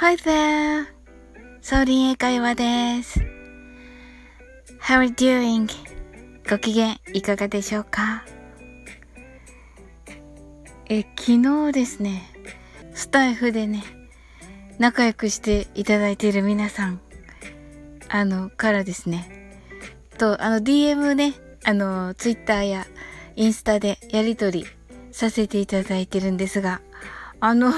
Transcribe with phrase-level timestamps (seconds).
[0.00, 0.86] Hi there!
[1.60, 3.18] サオリン英会話です。
[4.80, 5.68] How are you doing?
[6.48, 8.24] ご機嫌いかがでしょうか？
[10.88, 12.22] え、昨日ですね、
[12.94, 13.82] スタイフでね、
[14.78, 17.00] 仲良くしていただいている皆さん、
[18.08, 19.58] あの、からですね、
[20.16, 21.34] と、あの、DM ね、
[21.64, 22.86] あの、Twitter や
[23.34, 24.64] インスタでやりとり
[25.10, 26.82] させていただいてるんですが、
[27.40, 27.72] あの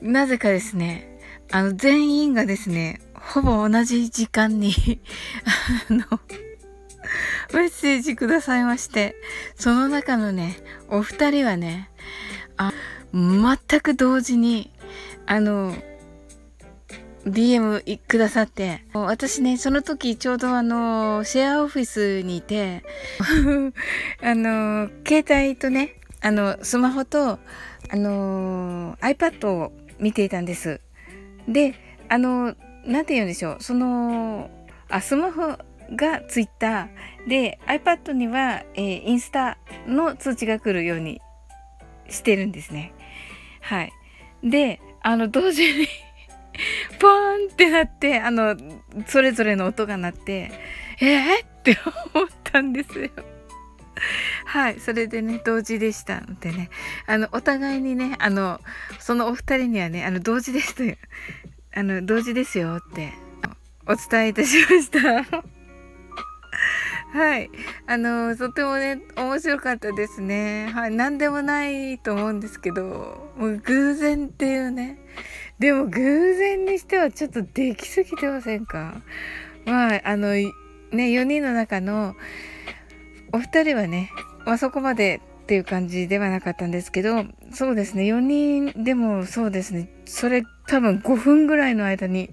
[0.00, 1.18] なぜかですね、
[1.50, 4.72] あの、全員がですね、ほぼ同じ時間に
[5.90, 6.20] あの、
[7.54, 9.16] メッセージくださいまして、
[9.54, 10.56] その中のね、
[10.88, 11.90] お二人はね、
[12.56, 12.72] あ、
[13.12, 14.72] 全く同時に、
[15.26, 15.74] あの、
[17.26, 22.84] DM くださって、私ね、その時ちょうどあの、シェアオフィスにいて、
[24.22, 27.38] あの、携帯とね、あの、スマホと、
[27.88, 30.80] あの iPad を見ていたんです。
[31.48, 31.74] で、
[32.08, 33.62] あの、なんて言うんでしょう。
[33.62, 34.50] その、
[34.88, 35.56] あ、スマホ
[35.94, 36.88] が Twitter
[37.28, 41.20] で iPad には、えー、インスタの通知が来るように
[42.08, 42.92] してるんですね。
[43.60, 43.92] はい。
[44.42, 45.86] で、あの、同時に
[47.00, 48.56] ポーンってなって、あの、
[49.06, 50.50] それぞれの音が鳴って、
[51.00, 51.76] えー、って
[52.14, 53.10] 思ったんですよ。
[54.46, 54.80] はい。
[54.80, 56.70] それでね、同時でしたのでね、
[57.06, 58.60] あの、お互いにね、あの、
[58.98, 60.98] そのお二人にはね、あの、同時ですという、
[61.74, 63.12] あの、同時ですよって、
[63.86, 65.42] お伝えいたしました。
[67.12, 67.50] はい。
[67.86, 70.70] あの、とてもね、面白かったですね。
[70.72, 70.90] はい。
[70.90, 74.98] 何でもないと思うんですけど、もう偶然っていうね。
[75.58, 79.00] でも偶然にしてはちょっとできすぎてませんか？
[79.64, 80.52] まあ、あの、ね、
[80.92, 82.14] 4人の中の、
[83.36, 84.10] お二人はね、
[84.46, 92.30] まあ、そこまでっていう感じではなかったんですけど、そうですね、4人でもそうですね、それ多分5分ぐらいの間に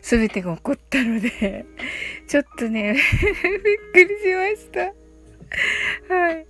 [0.00, 1.66] 全てが起こったので、
[2.26, 6.14] ちょっとね、びっくりしました。
[6.14, 6.46] はい。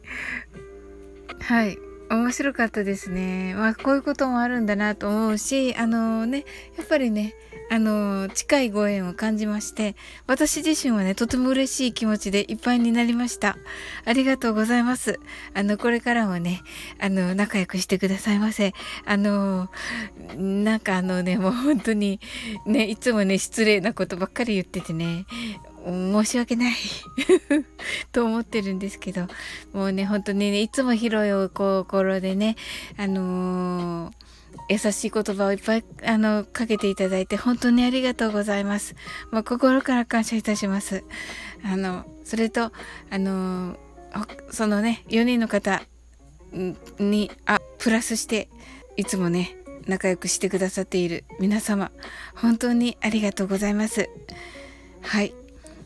[1.40, 1.78] はい。
[2.10, 3.54] 面白かったですね。
[3.54, 6.44] まあ、こういうこともあるんだなと思うし、あのね、
[6.78, 7.34] やっぱりね、
[7.70, 9.94] あの、近いご縁を感じまして、
[10.26, 13.58] 私自身はね、とても嬉しい気持ちでいっぱいになりました。
[14.04, 15.20] ありがとうございます。
[15.54, 16.62] あの、これからもね、
[16.98, 18.72] あの、仲良くしてくださいませ。
[19.04, 19.68] あの、
[20.36, 22.20] なんかあのね、もう本当に、
[22.66, 25.26] ね、いつもね、失礼なことばっかり言っててね、
[25.84, 26.74] 申し訳ない
[28.12, 29.26] と思ってるんですけど、
[29.72, 32.56] もうね、本当にね、いつも広いお心でね、
[32.96, 33.97] あのー、
[34.68, 38.94] 優しい言葉をいっぱい、あの、かけていただいて、本当にありがとうございます。
[39.30, 41.04] まあ、心から感謝いたします。
[41.64, 42.72] あの、それと、
[43.10, 43.76] あの、
[44.50, 45.82] そのね、4人の方
[46.98, 48.48] に、あ、プラスして、
[48.96, 51.90] いつもね、仲良くしてくださっている皆様、
[52.34, 54.10] 本当にありがとうございます。
[55.00, 55.34] はい。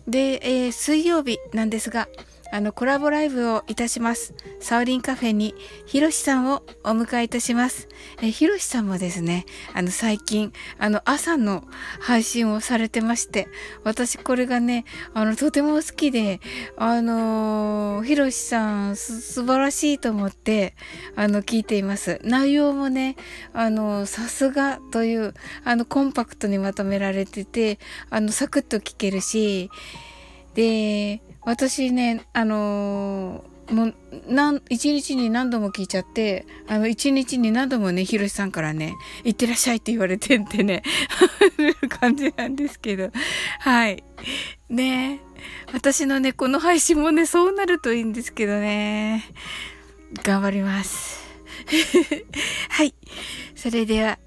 [0.08, 2.08] で、えー、水曜日なんですが、
[2.52, 4.34] あの、コラボライブをいたします。
[4.60, 5.54] サオリンカフェに、
[5.86, 7.88] ひろしさんをお迎えいたします。
[8.20, 11.64] えひろしさんもですね、あの、最近、あの、朝の
[11.98, 13.48] 配信をされてまして、
[13.84, 16.40] 私これがね、あの、とても好きで、
[16.76, 20.74] あのひろしさん、す、素晴らしいと思って、
[21.16, 22.20] あの、聞いています。
[22.22, 23.16] 内容もね、
[23.54, 25.32] あの、さすがという、
[25.64, 27.78] あの、コンパクトにまとめられてて、
[28.10, 29.70] あの、サクッと聞けるし、
[30.54, 33.94] で、私ね、あのー、もう、
[34.28, 38.94] なん、一日に何度も聞いちゃって、あの、一日に何度もね、ひろしさんからね、
[39.24, 40.82] 行ってらっしゃいって言われてってね、
[41.88, 43.10] 感じなんですけど、
[43.60, 44.04] はい。
[44.68, 45.20] ね
[45.72, 49.24] 私のね、この配信もね、そうなるといいんですけどね、
[50.22, 51.22] 頑張ります。
[52.70, 52.94] はい。
[53.54, 54.18] それでは、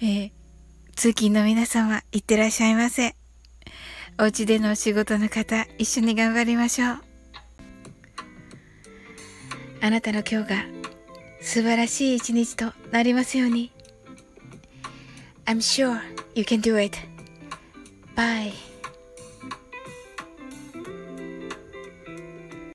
[0.00, 0.30] えー、
[0.94, 3.16] 通勤の皆様、いってらっしゃいませ。
[4.16, 6.98] お家でのお仕事の方、一緒に頑張りましょう。
[9.80, 10.64] あなたの今日が
[11.40, 13.72] 素晴らしい一日となりますように。
[15.46, 15.98] I'm sure
[16.34, 16.96] you can do it.
[18.16, 18.73] Bye.